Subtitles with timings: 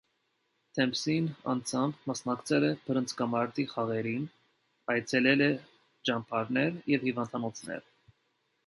[0.77, 4.25] Դեմփսին անձամբ մասնակցել է բռնցքամարտի խաղերին,
[4.97, 5.55] այցելել է
[6.11, 7.89] ճամբարներ և հիվանդանոցներ։